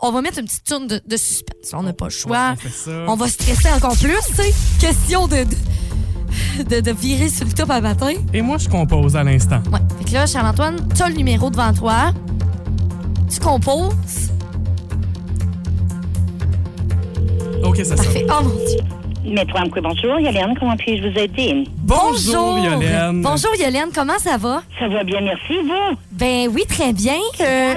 [0.00, 1.70] on va mettre une petite tourne de, de suspense.
[1.72, 2.56] On n'a pas le choix.
[3.06, 4.52] On va stresser encore plus, tu sais.
[4.80, 5.56] Question de, de,
[6.70, 8.12] de, de virer sur le top à matin.
[8.32, 9.60] Et moi, je compose à l'instant.
[9.72, 9.78] Ouais.
[9.98, 12.12] Fait que là, Charles-Antoine, tu as le numéro devant toi.
[13.32, 14.30] Tu composes.
[17.64, 18.04] OK, ça sonne.
[18.04, 18.26] Parfait.
[18.28, 18.80] Oh mon Dieu.
[19.56, 20.20] Amco, bonjour.
[20.20, 21.64] Yolène, comment puis-je vous aider?
[21.78, 23.22] Bonjour, Yolène.
[23.22, 23.88] Bonjour, Yolène.
[23.94, 24.62] Comment ça va?
[24.78, 25.54] Ça va bien, merci.
[25.62, 25.96] Vous?
[26.12, 27.16] Ben oui, très bien.
[27.40, 27.74] Euh,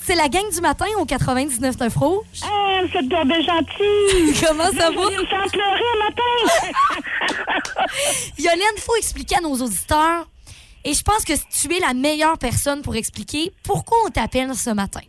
[0.00, 2.24] c'est la gang du matin au 99.9 Rouge.
[2.42, 4.40] Ah, vous êtes bien gentil.
[4.46, 5.06] Comment ça Vous va?
[5.06, 7.00] allez me faire pleurer un matin.
[8.38, 10.28] Yolène, il faut expliquer à nos auditeurs.
[10.84, 14.70] Et je pense que tu es la meilleure personne pour expliquer pourquoi on t'appelle ce
[14.70, 15.00] matin.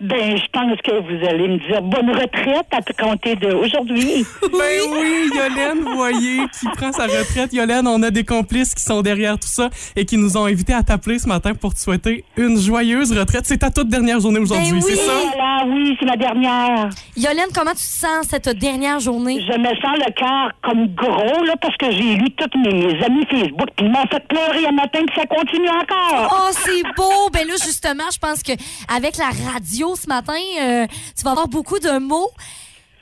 [0.00, 4.24] Ben, je pense que vous allez me dire bonne retraite à compter d'aujourd'hui.
[4.42, 7.52] Ben oui, Yolène, vous voyez, qui prend sa retraite.
[7.52, 10.72] Yolène, on a des complices qui sont derrière tout ça et qui nous ont invités
[10.72, 13.44] à t'appeler ce matin pour te souhaiter une joyeuse retraite.
[13.46, 14.82] C'est ta toute dernière journée aujourd'hui, Ben oui.
[14.86, 15.12] c'est ça?
[15.34, 16.88] Voilà, oui, c'est ma dernière.
[17.16, 19.40] Yolène, comment tu te sens cette dernière journée?
[19.40, 23.26] Je me sens le cœur comme gros, là, parce que j'ai lu tous mes, amis
[23.30, 26.32] Facebook, puis ils m'ont fait pleurer un matin, puis ça continue encore.
[26.32, 27.30] Oh, c'est beau!
[27.32, 28.52] Ben là, justement, je pense que
[28.94, 32.30] avec la radio ce matin, euh, tu vas avoir beaucoup de mots.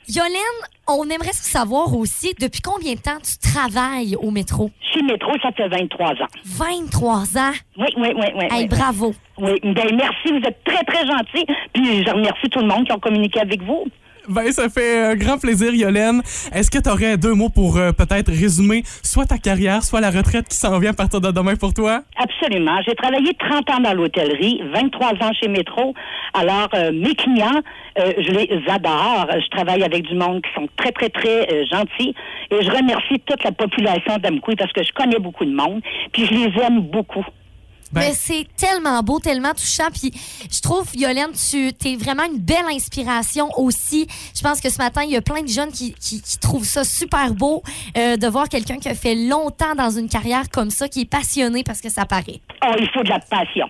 [0.09, 0.31] Yolène,
[0.87, 4.71] on aimerait savoir aussi depuis combien de temps tu travailles au métro?
[4.93, 6.27] Chez Métro, ça fait 23 ans.
[6.45, 7.51] 23 ans?
[7.77, 8.45] Oui, oui, oui, oui.
[8.49, 8.67] Hey, oui.
[8.67, 9.13] bravo.
[9.37, 11.45] Oui, ben merci, vous êtes très, très gentil.
[11.73, 13.85] Puis je remercie tout le monde qui a communiqué avec vous.
[14.29, 16.21] Ben, ça fait un grand plaisir, Yolène.
[16.53, 20.11] Est-ce que tu aurais deux mots pour euh, peut-être résumer soit ta carrière, soit la
[20.11, 22.01] retraite qui s'en vient à partir de demain pour toi?
[22.17, 22.77] Absolument.
[22.85, 25.93] J'ai travaillé 30 ans dans l'hôtellerie, 23 ans chez Métro.
[26.33, 27.61] Alors, euh, mes clients,
[27.99, 29.27] euh, je les adore.
[29.31, 32.13] Je travaille avec du monde qui sont très, très, très euh, gentils.
[32.51, 35.81] Et je remercie toute la population d'Amkoui parce que je connais beaucoup de monde.
[36.11, 37.25] Puis je les aime beaucoup.
[37.91, 39.89] Ben- Mais c'est tellement beau, tellement touchant.
[39.93, 40.11] Puis
[40.51, 44.07] je trouve, Yolène, tu es vraiment une belle inspiration aussi.
[44.35, 46.65] Je pense que ce matin, il y a plein de jeunes qui, qui- qui trouvent
[46.65, 47.63] ça super beau
[47.97, 51.05] euh, de voir quelqu'un qui a fait longtemps dans une carrière comme ça, qui est
[51.09, 52.41] passionné parce que ça paraît.
[52.65, 53.67] Oh, il faut de la passion.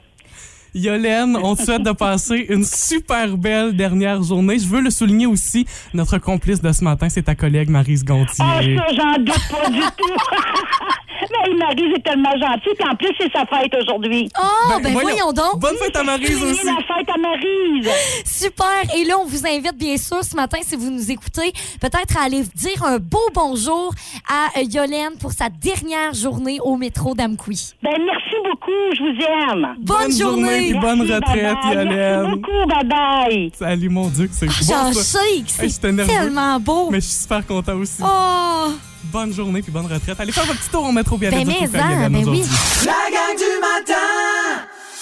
[0.76, 4.60] Yolène, on te souhaite de passer une super belle dernière journée.
[4.60, 8.14] Je veux le souligner aussi, notre complice de ce matin, c'est ta collègue Marise Oh,
[8.14, 8.78] Gontier.
[8.78, 10.14] ça, j'en doute pas du tout.
[11.32, 12.70] Mais Marie, c'est tellement gentil.
[12.78, 14.30] Puis en plus, c'est sa fête aujourd'hui.
[14.40, 15.34] Oh, ben, voyons, voyons.
[15.34, 15.60] donc.
[15.60, 16.66] Bonne fête à Souligner aussi.
[16.66, 17.90] la fête à Maryse.
[18.26, 18.96] Super.
[18.96, 22.24] Et là, on vous invite, bien sûr, ce matin, si vous nous écoutez, peut-être à
[22.26, 23.94] aller dire un beau bonjour
[24.30, 27.74] à euh, Yolène pour sa dernière journée au métro d'Amqui.
[27.84, 28.72] Ben, merci beaucoup.
[28.94, 29.76] Je vous aime.
[29.80, 30.70] Bonne, journée.
[30.72, 31.58] puis bonne Merci, retraite.
[31.64, 32.32] Merci Yolène.
[32.32, 32.68] beaucoup.
[32.68, 33.52] Bye-bye.
[33.58, 36.90] Salut, mon Dieu, que c'est Ah, beau, J'en sais que c'est tellement beau.
[36.90, 38.02] Mais je suis super content aussi.
[38.04, 38.68] Oh,
[39.12, 40.20] Bonne journée puis bonne retraite.
[40.20, 42.44] Allez faire votre petit tour au métro bien Ben, mais en, Yolène ben oui.
[42.86, 43.94] La gang du matin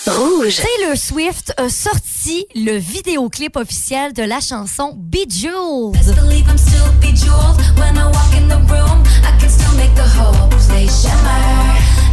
[0.08, 0.58] Rouge.
[0.58, 5.96] Taylor Swift a sorti le vidéoclip officiel de la chanson Bejeweled.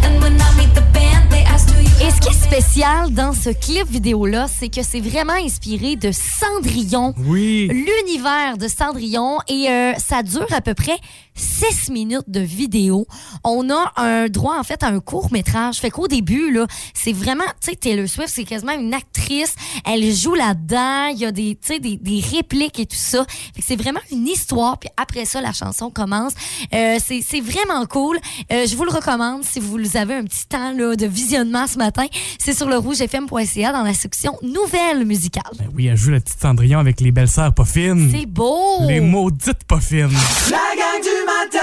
[0.05, 1.52] And when I meet the band, they ask do you
[2.01, 6.11] Et ce qui est spécial dans ce clip vidéo-là, c'est que c'est vraiment inspiré de
[6.13, 7.15] Cendrillon.
[7.19, 7.69] Oui.
[7.69, 9.39] L'univers de Cendrillon.
[9.49, 10.99] Et euh, ça dure à peu près
[11.35, 13.07] 6 minutes de vidéo.
[13.45, 15.77] On a un droit, en fait, à un court-métrage.
[15.79, 19.55] Fait qu'au début, là, c'est vraiment, tu sais, Taylor Swift, c'est quasiment une actrice.
[19.85, 21.07] Elle joue là-dedans.
[21.07, 23.25] Il y a des, tu sais, des, des répliques et tout ça.
[23.55, 24.79] Fait que c'est vraiment une histoire.
[24.79, 26.33] Puis après ça, la chanson commence.
[26.75, 28.19] Euh, c'est c'est vraiment cool.
[28.53, 31.79] Euh, je vous le recommande si vous avez un petit temps là, de visionnement ce
[31.79, 31.92] matin.
[32.39, 35.43] C'est sur le rougefm.ca dans la section Nouvelles musicales.
[35.59, 38.11] Ben oui, elle joue la petite Cendrillon avec les belles sœurs pas fines.
[38.15, 38.87] C'est beau!
[38.87, 40.11] Les maudites pas fines.
[40.51, 41.59] La gang du matin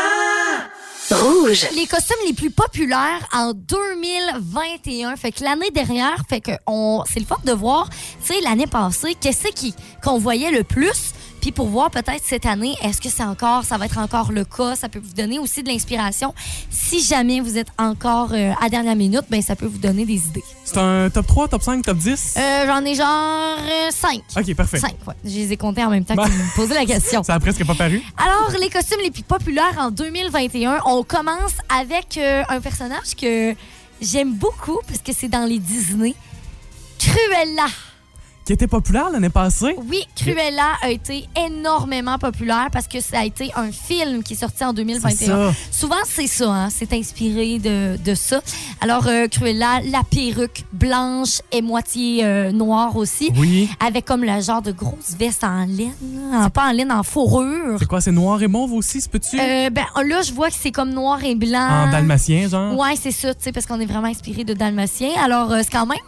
[1.11, 1.65] Rouge.
[1.75, 5.15] les costumes les plus populaires en 2021.
[5.15, 8.67] Fait que l'année dernière, fait que on, c'est le fun de voir, tu sais, l'année
[8.67, 11.13] passée, qu'est-ce qui, qu'on voyait le plus?
[11.41, 14.43] Puis pour voir peut-être cette année, est-ce que c'est encore, ça va être encore le
[14.45, 16.34] cas, ça peut vous donner aussi de l'inspiration.
[16.69, 20.25] Si jamais vous êtes encore euh, à dernière minute, ben ça peut vous donner des
[20.28, 20.43] idées.
[20.65, 22.36] C'est un top 3, top 5, top 10?
[22.38, 23.58] Euh, j'en ai genre
[23.91, 24.21] 5.
[24.38, 24.80] OK, parfait.
[24.80, 25.13] 5, ouais.
[25.23, 27.23] Je les ai comptés en même temps que Ben- tu me posais la question.
[27.30, 28.02] Ça a presque pas paru.
[28.17, 33.56] Alors, les costumes les plus populaires en 2021, on commence avec euh, un personnage que
[34.02, 36.15] j'aime beaucoup parce que c'est dans les Disney.
[36.99, 37.67] Cruella.
[38.49, 39.75] Qui était populaire l'année passée.
[39.88, 44.38] Oui, Cruella a été énormément populaire parce que ça a été un film qui est
[44.38, 45.12] sorti en 2021.
[45.15, 45.51] C'est ça.
[45.69, 48.41] Souvent, c'est ça, hein, c'est inspiré de, de ça.
[48.81, 53.69] Alors, euh, Cruella, la perruque blanche et moitié euh, noire aussi, Oui.
[53.85, 55.93] avec comme le genre de grosse veste en laine,
[56.33, 57.75] en, pas en laine, en fourrure.
[57.77, 59.39] C'est quoi, c'est noir et mauve aussi, ce peux-tu?
[59.39, 61.85] Euh, ben, là, je vois que c'est comme noir et blanc.
[61.85, 62.75] en dalmatien, genre?
[62.75, 65.09] Ouais, c'est ça, tu sais, parce qu'on est vraiment inspiré de dalmatien.
[65.23, 65.99] Alors, euh, c'est quand même,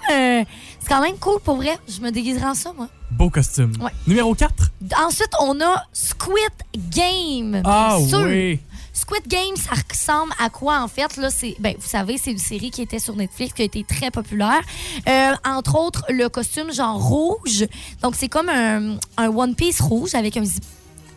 [0.80, 1.78] c'est quand même cool pour vrai.
[1.88, 2.88] Je me déguiserai en ça, moi.
[3.12, 3.74] Beau costume.
[3.82, 3.92] Ouais.
[4.08, 4.72] Numéro 4.
[5.06, 6.52] Ensuite, on a Squid
[6.96, 7.62] Game.
[7.66, 8.20] Ah sûr.
[8.22, 8.60] oui.
[8.94, 11.16] Squid Game, ça ressemble à quoi en fait?
[11.18, 13.84] Là C'est, ben, vous savez, c'est une série qui était sur Netflix, qui a été
[13.84, 14.62] très populaire.
[15.08, 17.66] Euh, entre autres, le costume genre rouge.
[18.02, 20.64] Donc c'est comme un, un one piece rouge avec un zip-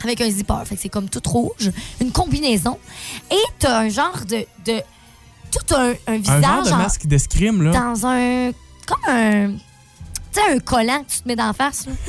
[0.03, 0.63] avec un zipper.
[0.67, 2.79] Fait que c'est comme tout rouge, une combinaison.
[3.31, 4.81] Et t'as un genre de, de
[5.51, 7.73] tout un, un Un visage genre de en- masque d'escrime, là.
[7.73, 8.53] dans un
[8.87, 9.55] comme un
[10.35, 11.93] tu sais un collant que tu te mets d'en face là.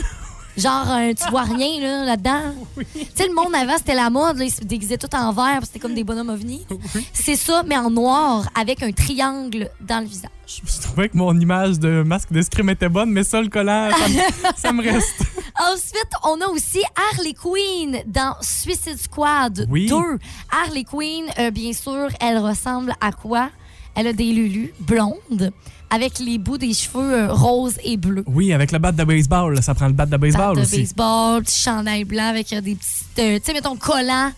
[0.57, 2.53] Genre, euh, tu vois rien là, là-dedans.
[2.77, 4.38] Tu sais, le monde avant, c'était la mode.
[4.38, 5.59] Là, ils se déguisaient tout en vert.
[5.63, 6.65] C'était comme des bonhommes ovnis.
[7.11, 10.29] C'est ça, mais en noir, avec un triangle dans le visage.
[10.47, 14.07] Je trouvais que mon image de masque d'escrime était bonne, mais ça, le collant, ça,
[14.07, 15.23] me- ça me reste.
[15.59, 19.88] Ensuite, on a aussi Harley Quinn dans Suicide Squad Oui.
[19.88, 19.95] 2.
[20.51, 23.49] Harley Quinn, euh, bien sûr, elle ressemble à quoi?
[23.93, 25.51] Elle a des lulus blondes
[25.89, 28.24] avec les bouts des cheveux euh, roses et bleus.
[28.28, 30.62] Oui, avec le bat de baseball, là, ça prend le bat de baseball Batte de
[30.62, 30.82] aussi.
[30.82, 34.32] baseball, petit chandail blanc avec euh, des petits, euh, tu sais, mettons, collants,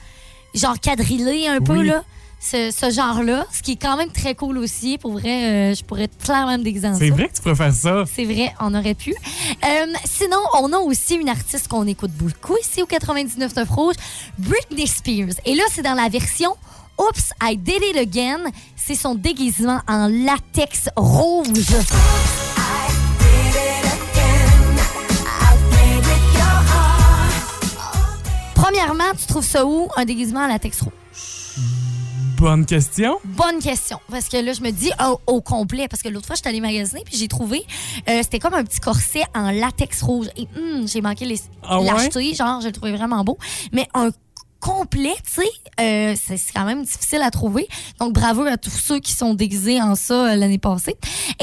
[0.53, 2.03] genre quadrillés un peu, là.
[2.39, 4.99] Ce, ce genre-là, ce qui est quand même très cool aussi.
[4.99, 8.03] Pour vrai, euh, je pourrais clairement me déguiser C'est vrai que tu préfères ça.
[8.15, 9.09] C'est vrai, on aurait pu.
[9.11, 13.95] Euh, sinon, on a aussi une artiste qu'on écoute beaucoup ici au 99.9 Rouge,
[14.37, 15.33] Britney Spears.
[15.45, 16.51] Et là, c'est dans la version
[16.99, 18.45] Oops, I Did It Again.
[18.75, 21.75] C'est son déguisement en latex rouge.
[28.55, 30.91] Premièrement, tu trouves ça où, un déguisement en latex rouge?
[32.37, 33.17] Bonne question.
[33.25, 33.99] Bonne question.
[34.11, 35.87] Parce que là, je me dis au, au complet.
[35.87, 37.65] Parce que l'autre fois, je suis allée magasiner puis j'ai trouvé,
[38.07, 40.27] euh, c'était comme un petit corset en latex rouge.
[40.37, 41.87] Et hum, j'ai manqué les- Ah ouais?
[41.87, 42.35] l'acheter.
[42.35, 43.39] Genre, je le trouvais vraiment beau.
[43.73, 44.09] Mais un
[44.59, 45.47] complet, tu sais.
[45.79, 47.67] Euh, c'est quand même difficile à trouver.
[47.99, 50.95] Donc, bravo à tous ceux qui sont déguisés en ça euh, l'année passée.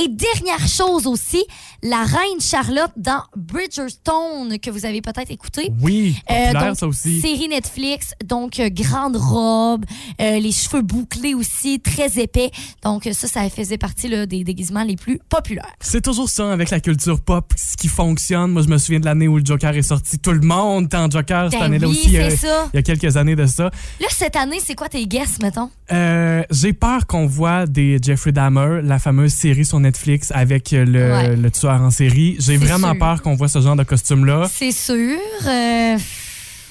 [0.03, 1.45] Et dernière chose aussi,
[1.83, 5.71] la reine Charlotte dans Bridgerton, que vous avez peut-être écouté.
[5.81, 7.21] Oui, Euh, populaire, donc, ça aussi.
[7.21, 9.85] Série Netflix, donc grande robe,
[10.19, 12.51] les cheveux bouclés aussi, très épais.
[12.83, 15.73] Donc, ça, ça faisait partie là, des déguisements les plus populaires.
[15.81, 18.53] C'est toujours ça avec la culture pop, ce qui fonctionne.
[18.53, 20.19] Moi, je me souviens de l'année où le Joker est sorti.
[20.19, 22.09] Tout le monde était en Joker cette Ben année-là oui, aussi.
[22.09, 22.69] il y a- c'est ça.
[22.73, 23.65] Il y a quelques années de ça.
[24.01, 25.71] Là, cette année, c'est quoi tes guesses, mettons?
[25.93, 30.85] Euh, J'ai peur qu'on voit des Jeffrey Dahmer, la fameuse série sur Netflix avec le,
[31.13, 31.37] Ouais.
[31.37, 32.37] le tueur en série.
[32.39, 32.99] J'ai vraiment sûr.
[32.99, 34.49] peur qu'on voit ce genre de costume-là.
[34.53, 35.19] C'est sûr.
[35.47, 35.97] euh,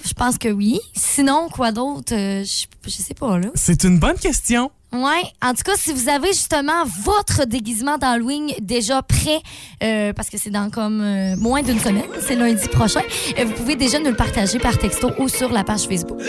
[0.05, 0.79] je pense que oui.
[0.95, 2.13] Sinon, quoi d'autre?
[2.13, 3.47] Euh, je, je sais pas, là.
[3.55, 4.69] C'est une bonne question.
[4.93, 5.23] Ouais.
[5.41, 9.41] En tout cas, si vous avez justement votre déguisement d'Halloween déjà prêt,
[9.83, 13.01] euh, parce que c'est dans comme euh, moins d'une semaine, c'est lundi prochain,
[13.39, 16.19] euh, vous pouvez déjà nous le partager par texto ou sur la page Facebook.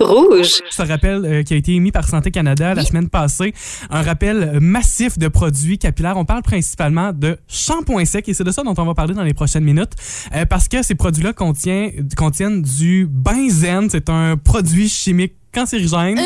[0.00, 0.60] Rouge.
[0.70, 3.54] Ce rappel euh, qui a été émis par Santé Canada la semaine passée,
[3.90, 6.16] un rappel massif de produits capillaires.
[6.16, 9.22] On parle principalement de shampoing sec et c'est de ça dont on va parler dans
[9.22, 9.92] les prochaines minutes
[10.34, 13.88] euh, parce que ces produits-là contiennent, contiennent du benzène.
[13.90, 16.18] C'est un produit chimique cancérigène.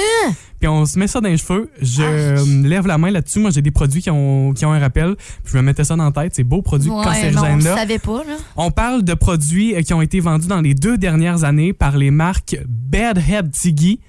[0.59, 1.71] Puis on se met ça dans les cheveux.
[1.83, 3.39] Je euh, lève la main là-dessus.
[3.41, 5.17] Moi, j'ai des produits qui ont, qui ont un rappel.
[5.17, 6.35] Puis je me mettais ça dans la tête.
[6.35, 7.77] Ces beaux produits Ouais, on cancérigènes-là.
[7.77, 8.37] savait pas, là.
[8.57, 11.97] On parle de produits euh, qui ont été vendus dans les deux dernières années par
[11.99, 14.01] les marques Bedhead Tiggy,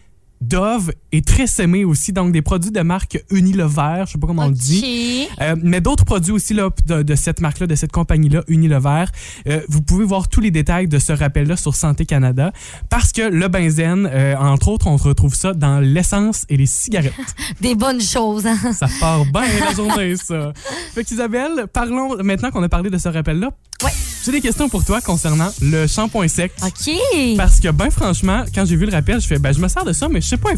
[0.41, 2.13] Dove et Tresemme aussi.
[2.13, 5.27] Donc, des produits de marque Unilever, je sais pas comment on le dit.
[5.41, 9.05] Euh, mais d'autres produits aussi là, de, de cette marque-là, de cette compagnie-là, Unilever.
[9.47, 12.51] Euh, vous pouvez voir tous les détails de ce rappel-là sur Santé Canada
[12.89, 17.13] parce que le benzène, euh, entre autres, on retrouve ça dans l'essence et les cigarettes.
[17.61, 18.57] Des bonnes choses, hein?
[18.73, 20.53] Ça part bien la journée, ça.
[20.93, 23.51] Fait qu'Isabelle, parlons maintenant qu'on a parlé de ce rappel-là.
[23.83, 23.91] Ouais.
[24.27, 26.51] J'ai des questions pour toi concernant le shampoing sec.
[26.61, 26.93] OK.
[27.37, 29.85] Parce que, ben franchement, quand j'ai vu le rappel, je fais, ben je me sers
[29.85, 30.49] de ça, mais je sais pas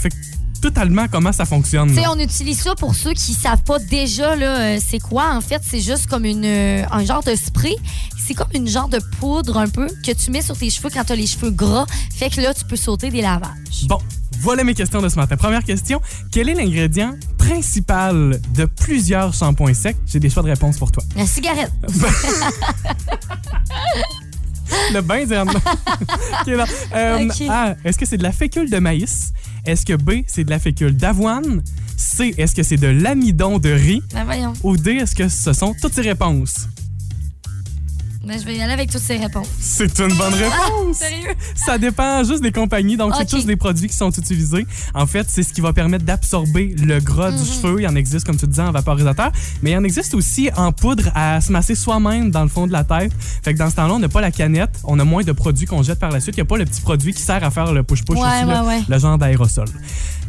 [0.60, 1.89] totalement comment ça fonctionne.
[1.89, 5.36] Tu sais, on utilise ça pour ceux qui savent pas déjà là, euh, c'est quoi.
[5.36, 7.75] En fait, c'est juste comme une, euh, un genre de spray.
[8.17, 11.03] C'est comme une genre de poudre un peu que tu mets sur tes cheveux quand
[11.03, 11.86] tu as les cheveux gras.
[12.15, 13.86] Fait que là, tu peux sauter des lavages.
[13.88, 13.99] Bon,
[14.41, 15.36] voilà mes questions de ce matin.
[15.38, 19.97] Première question, quel est l'ingrédient principal de plusieurs shampoings secs?
[20.06, 21.04] J'ai des choix de réponse pour toi.
[21.15, 21.71] La cigarette.
[24.93, 25.49] Le benzène.
[26.95, 27.41] Euh, Ok.
[27.49, 29.34] A, est-ce que c'est de la fécule de maïs?
[29.65, 31.62] Est-ce que B, c'est de la fécule d'avoine?
[31.97, 34.02] C, est-ce que c'est de l'amidon de riz?
[34.13, 34.54] Ben voyons.
[34.63, 36.67] Ou D, est-ce que ce sont toutes ces réponses?
[38.21, 39.47] Ben, je vais y aller avec toutes ces réponses.
[39.62, 40.97] C'est une bonne réponse!
[40.97, 41.29] Sérieux?
[41.55, 43.29] Ça dépend juste des compagnies, donc c'est Ok.
[43.29, 44.67] tous des produits qui sont utilisés.
[44.93, 47.38] En fait, c'est ce qui va permettre d'absorber le gras Mhm.
[47.38, 47.75] du cheveu.
[47.79, 50.49] Il y en existe, comme tu disais, en vaporisateur, mais il y en existe aussi
[50.58, 53.13] en poudre à se masser soi-même dans le fond de la tête.
[53.41, 55.65] Fait que dans ce temps-là, on n'a pas la canette, on a moins de produits
[55.65, 56.36] qu'on jette par la suite.
[56.36, 58.45] Il n'y a pas le petit produit qui sert à faire le push-push Ouais, aussi,
[58.45, 58.82] ouais, le, ouais.
[58.88, 59.67] le genre d'aérosol.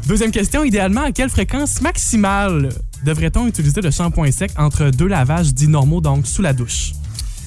[0.07, 2.69] Deuxième question, idéalement, à quelle fréquence maximale
[3.05, 6.93] devrait-on utiliser le shampoing sec entre deux lavages dits normaux, donc sous la douche?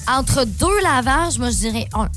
[0.06, 2.08] Entre deux lavages, moi, je dirais un.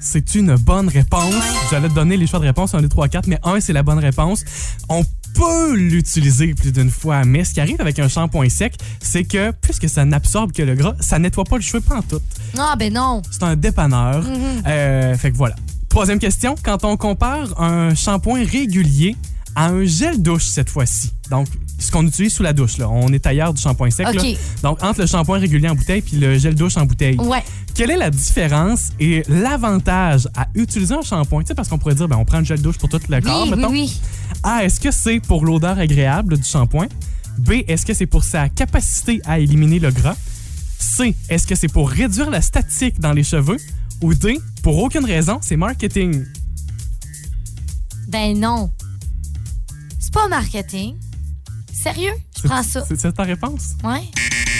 [0.00, 1.34] C'est une bonne réponse.
[1.70, 3.82] J'allais te donner les choix de réponse 1, 2, 3, 4, mais 1, c'est la
[3.82, 4.44] bonne réponse.
[4.88, 9.24] On peut l'utiliser plus d'une fois, mais ce qui arrive avec un shampoing sec, c'est
[9.24, 12.20] que puisque ça n'absorbe que le gras, ça nettoie pas le cheveu pas en tout.
[12.56, 13.20] Ah, ben non.
[13.30, 14.24] C'est un dépanneur.
[14.66, 15.56] Euh, fait que voilà.
[15.88, 19.16] Troisième question, quand on compare un shampoing régulier
[19.56, 22.88] à un gel douche cette fois-ci, donc ce qu'on utilise sous la douche, là.
[22.88, 24.22] on est ailleurs du shampoing sec, là.
[24.62, 27.16] Donc entre le shampoing régulier en bouteille puis le gel douche en bouteille.
[27.18, 27.42] Ouais.
[27.74, 31.42] Quelle est la différence et l'avantage à utiliser un shampoing?
[31.42, 33.20] Tu sais, parce qu'on pourrait dire, ben, on prend le gel douche pour tout le
[33.20, 33.70] corps, Oui, oui, mettons.
[33.72, 34.00] oui.
[34.42, 36.86] A, est-ce que c'est pour l'odeur agréable du shampoing?
[37.38, 40.16] B, est-ce que c'est pour sa capacité à éliminer le gras?
[40.78, 43.56] C, est-ce que c'est pour réduire la statique dans les cheveux?
[44.02, 46.24] Ou D, pour aucune raison, c'est marketing?
[48.08, 48.70] Ben non.
[50.16, 50.96] Pas marketing.
[51.70, 52.14] Sérieux?
[52.42, 52.82] Je prends ça.
[52.88, 53.72] C'est ta réponse?
[53.84, 54.00] Ouais.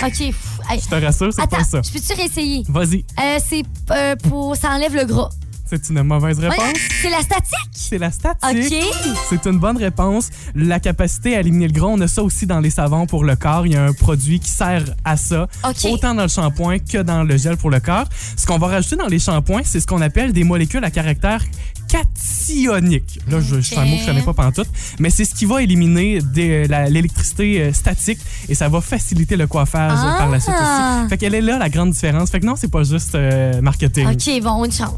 [0.04, 0.34] OK.
[0.82, 1.80] Je te rassure, c'est pas ça.
[1.82, 2.62] je peux-tu réessayer?
[2.68, 4.54] Vas-y, Euh, c'est euh, pour...
[4.54, 5.30] Ça enlève le gras.
[5.64, 6.78] c'est une mauvaise Ouais, réponse.
[7.00, 7.70] c'est la statique?
[7.72, 8.70] C'est la statique.
[8.70, 9.14] OK.
[9.30, 10.28] C'est une bonne réponse.
[10.54, 13.34] La capacité à éliminer le gras, on a ça aussi dans les savons pour le
[13.34, 13.66] corps.
[13.66, 15.86] Il y a un produit qui sert à ça, OK.
[15.90, 18.04] autant dans le shampoing que dans le gel pour le corps.
[18.36, 21.42] Ce qu'on va rajouter dans les shampoings, c'est ce qu'on appelle des molécules à caractère
[21.88, 23.18] cationique.
[23.28, 24.68] Là, je, c'est un mot que je connais pas pantoute,
[24.98, 26.20] mais c'est ce qui va éliminer
[26.68, 28.18] la- l'électricité euh, statique
[28.48, 30.16] et ça va faciliter le coiffage euh, Ah!
[30.18, 31.08] par la suite aussi.
[31.08, 32.30] Fait qu'elle est là la grande différence.
[32.30, 34.06] Fait que non, c'est pas juste euh, marketing.
[34.08, 34.96] OK, bon, une chance.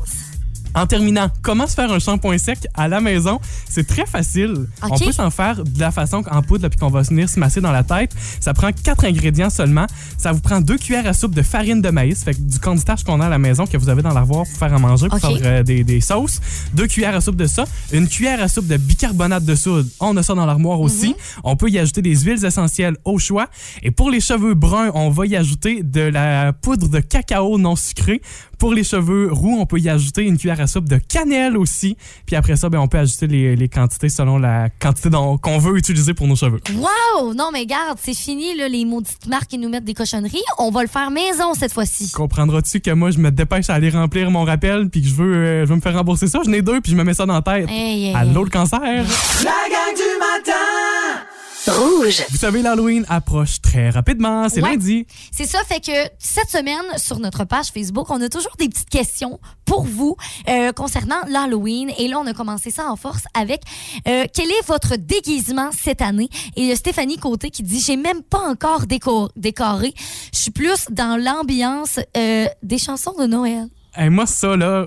[0.78, 3.40] En terminant, comment se faire un shampoing sec à la maison?
[3.68, 4.54] C'est très facile.
[4.80, 7.60] On peut s'en faire de la façon en poudre, puis qu'on va venir se masser
[7.60, 8.14] dans la tête.
[8.38, 9.86] Ça prend quatre ingrédients seulement.
[10.18, 13.02] Ça vous prend deux cuillères à soupe de farine de maïs, fait que du cornstarch
[13.02, 15.18] qu'on a à la maison, que vous avez dans l'armoire pour faire à manger, pour
[15.18, 16.40] faire euh, des, des sauces.
[16.74, 17.64] Deux cuillères à soupe de ça.
[17.92, 19.88] Une cuillère à soupe de bicarbonate de soude.
[19.98, 21.16] On a ça dans l'armoire aussi.
[21.42, 23.48] On peut y ajouter des huiles essentielles au choix.
[23.82, 27.74] Et pour les cheveux bruns, on va y ajouter de la poudre de cacao non
[27.74, 28.22] sucré.
[28.58, 31.96] Pour les cheveux roux, on peut y ajouter une cuillère à soupe de cannelle aussi.
[32.26, 35.76] Puis après ça, ben, on peut ajouter les, les quantités selon la quantité qu'on veut
[35.76, 36.60] utiliser pour nos cheveux.
[36.74, 37.34] Wow!
[37.34, 40.42] Non, mais garde, c'est fini, là, les maudites marques qui nous mettent des cochonneries.
[40.58, 42.10] On va le faire maison cette fois-ci.
[42.12, 45.34] Comprendras-tu que moi, je me dépêche à aller remplir mon rappel puis que je veux,
[45.34, 46.40] euh, je veux me faire rembourser ça?
[46.44, 47.68] Je n'ai deux puis je me mets ça dans la tête.
[47.68, 48.44] Hey, hey, Allô, hey.
[48.44, 48.80] le cancer?
[48.80, 50.97] La gang du matin
[51.68, 52.22] Rouge.
[52.30, 54.48] Vous savez, l'Halloween approche très rapidement.
[54.48, 54.70] C'est Ouais.
[54.70, 55.06] lundi.
[55.30, 58.88] C'est ça, fait que cette semaine, sur notre page Facebook, on a toujours des petites
[58.90, 60.16] questions pour vous
[60.48, 61.90] euh, concernant l'Halloween.
[61.98, 63.62] Et là, on a commencé ça en force avec
[64.06, 66.28] euh, quel est votre déguisement cette année?
[66.56, 69.94] Et il y a Stéphanie Côté qui dit J'ai même pas encore déco- décoré.
[70.32, 73.66] Je suis plus dans l'ambiance euh, des chansons de Noël.
[73.94, 74.86] Hey, moi, ça, là,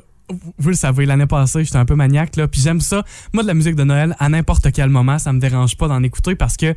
[0.57, 3.03] vous le savez, l'année passée, j'étais un peu maniaque, là, puis j'aime ça.
[3.33, 6.01] Moi, de la musique de Noël, à n'importe quel moment, ça me dérange pas d'en
[6.03, 6.73] écouter parce que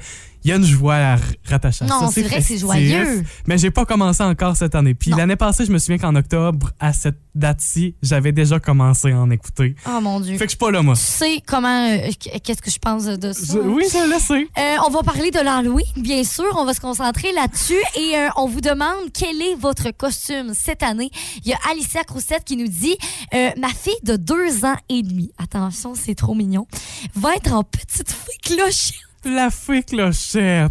[0.47, 1.17] il y a une joie à
[1.49, 2.09] rattacher à Non, ça.
[2.13, 3.25] c'est vrai que c'est joyeux.
[3.47, 4.93] Mais j'ai pas commencé encore cette année.
[4.93, 5.17] Puis Non.
[5.17, 9.31] l'année passée, je me souviens qu'en octobre, à cette date-ci, j'avais déjà commencé à en
[9.31, 9.75] écouter.
[9.89, 10.33] Oh mon Dieu.
[10.37, 10.97] Fait que je suis pas là, moi.
[10.97, 11.89] Tu sais comment.
[11.91, 12.11] euh,
[12.43, 13.55] Qu'est-ce que je pense de ça?
[13.55, 14.47] Je- oui, je le sais.
[14.59, 16.45] Euh, on va parler de l'Halloween, bien sûr.
[16.59, 17.81] On va se concentrer là-dessus.
[17.97, 21.11] Et euh, on vous demande quel est votre costume cette année.
[21.43, 22.97] Il y a Alicia Croussette qui nous dit
[23.45, 26.67] euh, Ma fille de deux ans et demi, attention, c'est trop mignon,
[27.15, 29.01] va être en petite fille clochette.
[29.25, 30.71] La fée clochette.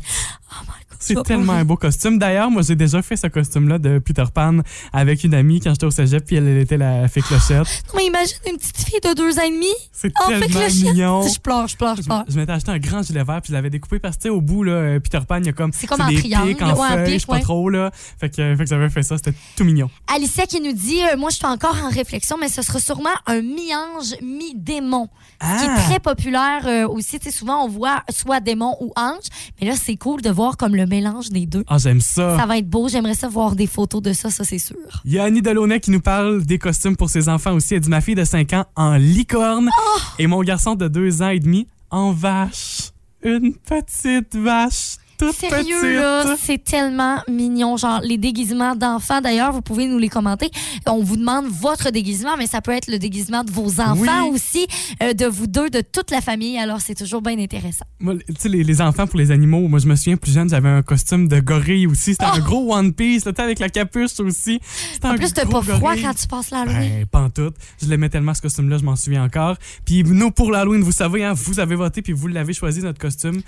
[0.51, 0.82] Oh my.
[1.03, 2.17] C'est tellement un beau costume.
[2.17, 4.59] D'ailleurs, moi, j'ai déjà fait ce costume-là de Peter Pan
[4.91, 7.67] avec une amie quand j'étais au cégep, puis elle, était la fée clochette.
[7.93, 9.67] Non, mais imagine une petite fille de deux ans et demi?
[9.91, 11.27] C'est fée tellement mignon.
[11.27, 12.23] Je pleure, je pleure, je pleure.
[12.27, 14.63] je m'étais acheté un grand gilet vert puis je l'avais découpé parce que au bout
[14.63, 16.79] là, euh, Peter Pan il y a comme C'est comme des triangle, pics en ouais,
[16.79, 17.41] en feuilles, pic, je sais pas ouais.
[17.41, 17.91] trop là.
[17.93, 19.89] Fait que, fait que j'avais fait ça, c'était tout mignon.
[20.13, 23.09] Alicia qui nous dit euh, Moi, je suis encore en réflexion, mais ce sera sûrement
[23.27, 25.05] un mi-ange, mi-démon.
[25.07, 25.11] Qui
[25.41, 25.63] Ah!
[25.77, 27.19] est très populaire euh, aussi.
[27.19, 29.25] Tu sais, souvent, on voit soit démon ou ange.
[29.61, 31.63] Mais là, c'est cool de voir comme le mélange des deux.
[31.67, 32.37] Ah, j'aime ça.
[32.37, 32.87] Ça va être beau.
[32.87, 34.75] J'aimerais ça voir des photos de ça, ça, c'est sûr.
[35.05, 37.73] Il y a Annie Delaunay qui nous parle des costumes pour ses enfants aussi.
[37.73, 39.99] Elle dit ma fille de 5 ans en licorne Oh!
[40.19, 42.91] et mon garçon de 2 ans et demi en vache.
[43.23, 44.97] Une petite vache.
[45.27, 45.95] Toute Sérieux, petite.
[45.95, 47.77] là, c'est tellement mignon.
[47.77, 50.49] Genre, les déguisements d'enfants, d'ailleurs, vous pouvez nous les commenter.
[50.85, 54.31] On vous demande votre déguisement, mais ça peut être le déguisement de vos enfants Oui.
[54.33, 54.67] aussi,
[55.01, 56.57] euh, de vous deux, de toute la famille.
[56.57, 57.85] Alors, c'est toujours bien intéressant.
[57.99, 60.49] Moi, tu sais, les, les enfants pour les animaux, moi, je me souviens plus jeune,
[60.49, 62.11] j'avais un costume de gorille aussi.
[62.11, 64.59] C'était un gros One Piece, là, avec la capuche aussi.
[65.03, 65.07] Oh!
[65.07, 66.01] En plus, t'as pas froid gorille.
[66.03, 66.89] quand tu passes l'Halloween.
[66.99, 67.51] Ben, pas en tout.
[67.81, 69.55] Je l'aimais tellement ce costume-là, je m'en souviens encore.
[69.85, 72.99] Puis nous, pour l'Halloween, vous savez, hein, vous avez voté puis vous l'avez choisi, notre
[72.99, 73.41] costume.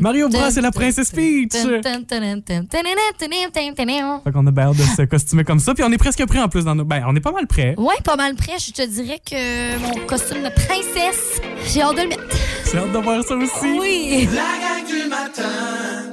[0.00, 1.52] Mario Bros et la princesse Peach.
[1.52, 1.80] Fait
[4.32, 5.74] qu'on a bien hâte de se costumer comme ça.
[5.74, 6.84] Puis on est presque prêt en plus dans nos...
[6.84, 7.74] Ben, on est pas mal prêt.
[7.76, 8.58] Ouais, pas mal près.
[8.58, 12.22] Je te dirais que mon costume de princesse, j'ai hâte de le mettre.
[12.70, 13.78] J'ai hâte de voir ça aussi.
[13.78, 14.28] Oui.
[14.32, 15.42] La gang du matin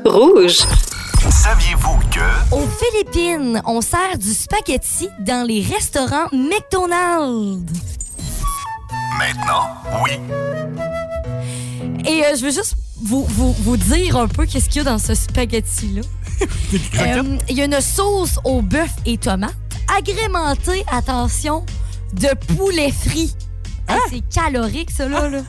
[0.06, 0.60] Rouge.
[1.30, 2.56] Saviez-vous que...
[2.56, 7.71] Aux Philippines, on sert du spaghetti dans les restaurants McDonald's.
[9.17, 9.67] Maintenant,
[10.04, 10.19] oui.
[12.08, 14.92] Et euh, je veux juste vous, vous, vous dire un peu qu'est-ce qu'il y a
[14.92, 16.02] dans ce spaghetti-là.
[17.00, 19.54] Euh, Il y a une sauce au bœuf et tomates,
[19.96, 21.64] agrémentée, attention,
[22.14, 23.36] de poulet frit.
[23.88, 25.30] Hey, c'est calorique, ça, là.
[25.30, 25.42] là.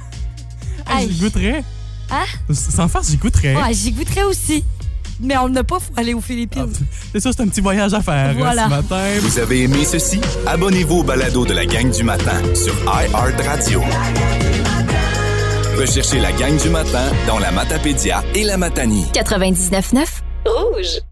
[0.86, 1.10] Ah, Hey.
[1.10, 1.64] j'y goûterais.
[2.10, 2.24] Hein?
[2.52, 3.54] Sans farce, j'y goûterais.
[3.56, 4.64] Ouais, j'y goûterais aussi.
[5.20, 6.72] Mais on n'a pas faut aller aux Philippines.
[7.12, 8.64] C'est ça, c'est un petit voyage à faire hein, Voilà.
[8.64, 9.04] ce matin.
[9.20, 10.20] Vous avez aimé ceci?
[10.46, 13.80] Abonnez-vous au balado de la gang du matin sur iHeartRadio.
[15.78, 19.06] Recherchez la gang du matin dans la Matapédia et la Matanie.
[19.14, 20.06] 99.9
[20.44, 21.11] Rouge.